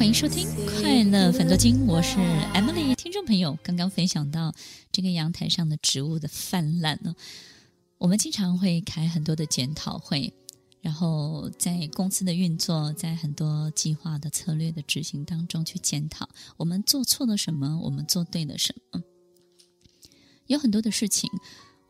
[0.00, 0.48] 欢迎收听
[0.80, 2.16] 《快乐芬多精》，我是
[2.54, 2.94] Emily。
[2.94, 4.54] 听众朋友，刚刚分享到
[4.90, 7.14] 这个阳台上的植物的泛滥呢，
[7.98, 10.32] 我们经常会开很多的检讨会，
[10.80, 16.26] 然后在公司的运作，在很多计划的策略的执行当中去检讨，
[16.56, 19.02] 我们做错了什么，我们做对了什么，
[20.46, 21.28] 有很多的事情。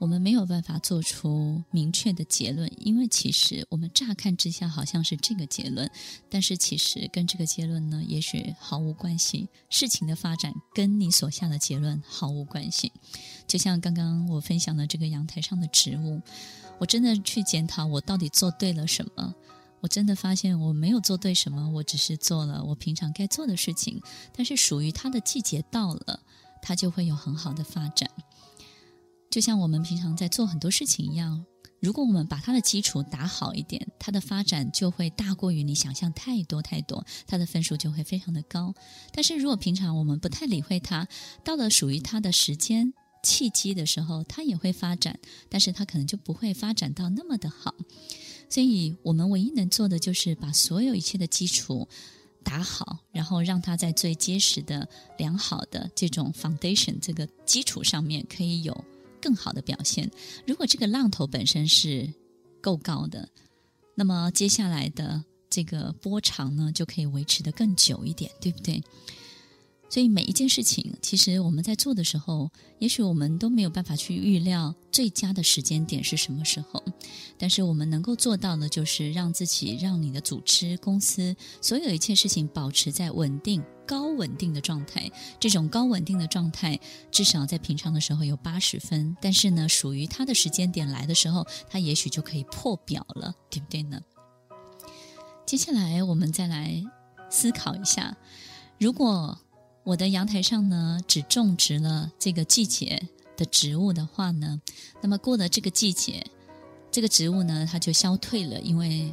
[0.00, 5.90] 我们没有办法做出明确的结论，因为其实我们乍看之下好像是这个结论，
[6.30, 9.46] 但是其实跟这个结论呢，也许毫无关系。
[9.68, 12.90] 事情的发展跟你所下的结论毫无关系。
[13.46, 16.22] 就像刚刚我分享的这个阳台上的植物，
[16.78, 19.34] 我真的去检讨我到底做对了什么，
[19.80, 24.00] 我真的发现我没有做对什么，我只是做了我平常该做的事情。
[24.32, 26.20] 但是属于它的季节到了，
[26.62, 28.10] 它就会有很好的发展。
[29.30, 31.46] 就像我们平常在做很多事情一样，
[31.78, 38.74] 如果我们把它的基础打好一点，它的发展就会大过于你想象太多太多，它的分数就会非常的高。
[39.12, 41.06] 但是如果平常我们不太理会它，
[41.44, 45.16] 到了属于它的时间契机的时候，它也会发展，
[45.48, 47.72] 但是它可能就不会发展到那么的好。
[48.48, 51.88] 所以我们唯一能做的就是把所有一切的基础
[52.42, 58.84] 打好，然后让它在最结实的、良好的这种 foundation 这个基础上面可以有。
[59.20, 60.10] 更好的表现。
[60.46, 62.12] 如果这个浪头本身是
[62.60, 63.28] 够高的，
[63.94, 68.82] 那么接下来的这个波长呢，就可以维持得更久一点，对不对？
[69.90, 76.80] 所以每一件事情，其实我们在做的时候，也许我们都没有办法去预料最佳的时间点是什么时候。
[77.36, 85.10] 但是我们能够做到的，就是让自己、让你的组织、公司所有一切事情保持在稳定、高稳定的状态。
[85.40, 86.78] 这种高稳定的状态，
[87.10, 94.00] 至少在平常的时候有八十分，但是呢，属于它的时间点来的时候，它也许就可以破表了，对不对呢？
[95.44, 96.80] 接下来我们再来
[97.28, 98.16] 思考一下，
[98.78, 99.36] 如果
[99.90, 104.62] 我的阳台上呢，只种植了这个季节的植物的话呢，
[105.02, 106.24] 那么过了这个季节，
[106.92, 109.12] 这个植物呢，它就消退了，因为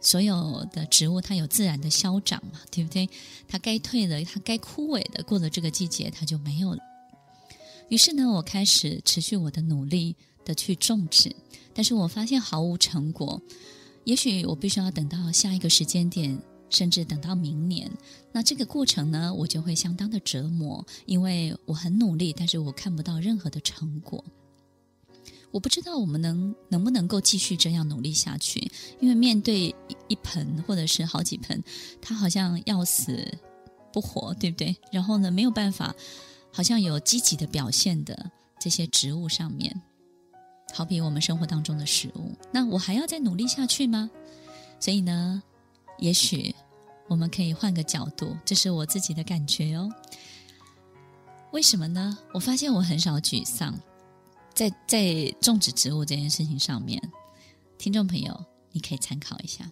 [0.00, 3.10] 所有的植物它有自然的消长嘛，对不对？
[3.48, 6.78] 它该退的，它该枯萎的，过了这个季节，它就没有了。
[7.88, 10.14] 于是呢，我开始持续我的努力
[10.44, 11.34] 的去种植，
[11.74, 13.42] 但是我发现毫无成果。
[14.04, 16.40] 也许我必须要等到下一个时间点。
[16.70, 17.90] 甚至等到明年，
[18.32, 24.24] 那这个过程呢，我就会相当的折磨，因为我很努力，但是我看不到任何的成果。
[25.52, 29.74] 我不知道我们能能不能够继续这样努力下去，因为面对
[30.08, 31.62] 一盆或者是好几盆，
[32.02, 33.38] 它好像要死
[33.92, 34.76] 不活，对不对？
[34.90, 35.94] 然后呢，没有办法，
[36.52, 39.80] 好像有积极的表现的这些植物上面，
[40.74, 44.10] 好比我们生活当中的食物，那我还要再努力下去吗？
[44.78, 45.42] 所以呢，
[45.98, 46.54] 也许
[47.08, 49.90] 我们可以换个角度，这是我自己的感觉哦。
[51.52, 52.18] 为什么呢？
[52.34, 53.74] 我发现我很少沮丧，
[54.52, 57.00] 在在种植植物这件事情上面，
[57.78, 59.70] 听众朋友，你可以参考一下。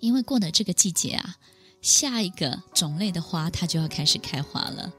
[0.00, 1.36] 因为过了这个季节啊，
[1.82, 4.92] 下一个种类的花它就要开始开花了。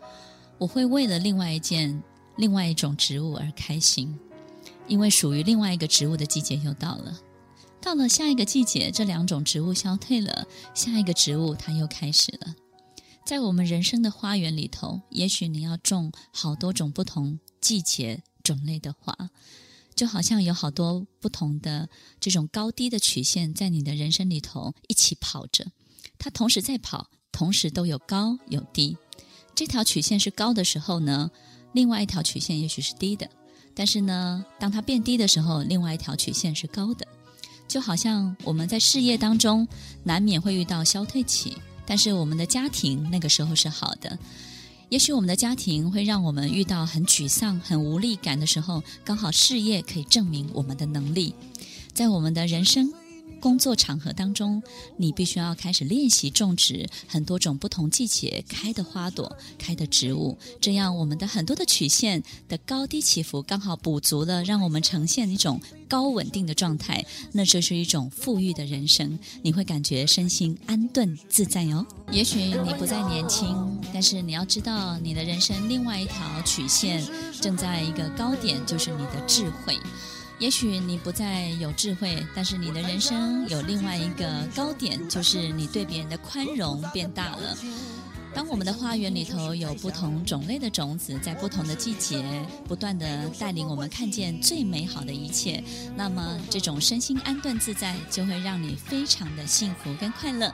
[0.57, 2.03] 我会为了另外一件、
[2.35, 4.19] 另外一种植物而开心，
[4.87, 7.17] 因为属于另外一个植物的季节又到了。
[7.81, 12.55] 到了下一个季节，这两种植物消退了，下一个植物它又开始了。
[13.25, 19.29] 在我们人生的花园里头，也许你要种好多种不同季节种类的花，
[19.95, 25.71] 就好像有好多不同的这种高低的曲线在你的人生里头一起跑着，
[26.17, 28.97] 它同时在跑，同时都有高有低。
[29.55, 31.31] 这条曲线是高的时候呢，
[31.73, 33.29] 另外一条曲线也许是低的，
[33.73, 37.07] 但是呢，当它变低的时候，另外一条曲线是高的。
[37.69, 39.65] 就好像我们在事业当中
[40.03, 44.19] 难免会遇到消退期，但是我们的家庭那个时候是好的。
[44.89, 51.33] 也许我们的家庭会让我们遇到很沮丧、很无力感的时候，刚好事业可以证明我们的能力。
[51.93, 52.91] 在我们的人生。
[53.39, 54.61] 工作场合当中，
[54.97, 67.05] 你必须要开始练习种植很多种不同季节开的花朵、开的植物，这样我们的很多的曲线的高低起伏刚好补足了，让我们呈现一种高稳定的状态。
[67.31, 71.85] 那这是一种富裕的人生，你会感觉身心安顿自在哦。
[72.11, 77.03] 也许你不再年轻，但是你要知道，你的人生另外一条曲线
[77.39, 79.77] 正在一个高点，就是你的智慧。
[80.39, 87.57] 也许你不再有智慧，但是你的人生有另外一个高点，就是你对别人的宽容变大了。
[88.33, 92.23] 当我们的花园里头有不同种类的种子，在不同的季节
[92.67, 95.61] 不断地带领我们看见最美好的一切，
[95.95, 100.53] 那么这种身心安顿自在，就会让你非常的幸福跟快乐。